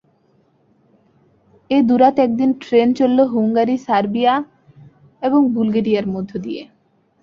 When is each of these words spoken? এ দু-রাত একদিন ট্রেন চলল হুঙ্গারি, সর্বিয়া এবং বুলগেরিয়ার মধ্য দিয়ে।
এ 1.69 1.77
দু-রাত 1.81 2.15
একদিন 2.19 2.49
ট্রেন 2.59 2.87
চলল 2.93 3.19
হুঙ্গারি, 3.25 3.75
সর্বিয়া 3.87 4.33
এবং 5.21 5.41
বুলগেরিয়ার 5.53 6.07
মধ্য 6.07 6.31
দিয়ে। 6.37 6.61